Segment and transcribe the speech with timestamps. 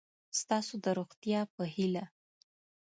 [0.39, 2.05] ستاسو د روغتیا په هیله